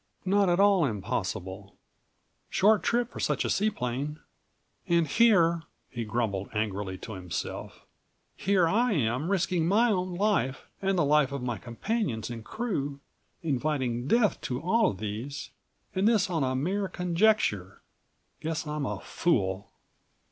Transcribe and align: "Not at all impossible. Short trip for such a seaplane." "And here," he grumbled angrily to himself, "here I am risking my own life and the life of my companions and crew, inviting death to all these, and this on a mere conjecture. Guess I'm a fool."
"Not 0.25 0.49
at 0.49 0.59
all 0.59 0.83
impossible. 0.83 1.75
Short 2.49 2.81
trip 2.81 3.11
for 3.11 3.19
such 3.19 3.45
a 3.45 3.51
seaplane." 3.51 4.19
"And 4.87 5.07
here," 5.07 5.61
he 5.91 6.05
grumbled 6.05 6.49
angrily 6.55 6.97
to 6.97 7.13
himself, 7.13 7.85
"here 8.35 8.67
I 8.67 8.93
am 8.93 9.29
risking 9.29 9.67
my 9.67 9.91
own 9.91 10.15
life 10.15 10.65
and 10.81 10.97
the 10.97 11.05
life 11.05 11.31
of 11.31 11.43
my 11.43 11.59
companions 11.59 12.31
and 12.31 12.43
crew, 12.43 12.99
inviting 13.43 14.07
death 14.07 14.41
to 14.41 14.59
all 14.59 14.91
these, 14.93 15.51
and 15.93 16.07
this 16.07 16.31
on 16.31 16.43
a 16.43 16.55
mere 16.55 16.87
conjecture. 16.87 17.83
Guess 18.39 18.65
I'm 18.65 18.87
a 18.87 19.01
fool." 19.01 19.71